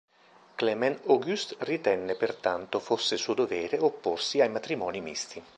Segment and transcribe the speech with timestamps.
[0.55, 5.43] Clemens August ritenne pertanto fosse suo dovere opporsi ai matrimoni misti.